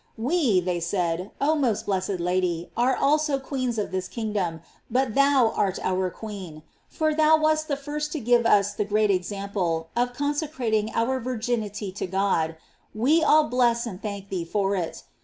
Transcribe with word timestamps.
f 0.01 0.07
We, 0.17 0.59
they 0.61 0.79
said, 0.79 1.29
oh 1.39 1.53
most 1.53 1.85
blessed 1.85 2.19
Lady, 2.19 2.71
are 2.75 2.95
also 2.97 3.37
queens 3.37 3.77
of 3.77 3.91
this 3.91 4.07
kingdom, 4.07 4.61
but 4.89 5.13
thou 5.13 5.51
art 5.55 5.77
our 5.83 6.09
queen; 6.09 6.63
for 6.89 7.13
thou 7.13 7.37
wast 7.37 7.67
the 7.67 7.77
first 7.77 8.11
to 8.13 8.19
give 8.19 8.47
us 8.47 8.73
the 8.73 8.83
great 8.83 9.11
example 9.11 9.89
of 9.95 10.13
consecrating 10.13 10.89
our 10.95 11.19
virginity 11.19 11.91
to 11.91 12.07
God; 12.07 12.55
we 12.95 13.23
all 13.23 13.43
bless 13.43 13.85
and 13.85 14.01
thank 14.01 14.29
thee 14.29 14.43
for 14.43 14.75
it. 14.75 15.03